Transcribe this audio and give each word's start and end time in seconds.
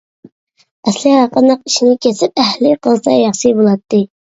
ئەسلى 0.87 1.11
ھەرقانداق 1.17 1.63
ئىشنى 1.67 1.95
كەسىپ 2.09 2.45
ئەھلى 2.49 2.77
قىلسا 2.85 3.19
ياخشى 3.23 3.59
بۇلاتتى. 3.61 4.07